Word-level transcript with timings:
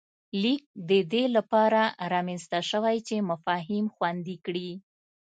لیک 0.41 0.63
د 0.89 0.91
دې 1.11 1.23
له 1.35 1.41
پاره 1.51 1.85
رامنځته 2.13 2.59
شوی 2.71 2.97
چې 3.07 3.15
مفاهیم 3.29 3.85
خوندي 3.95 4.37
کړي 4.45 4.71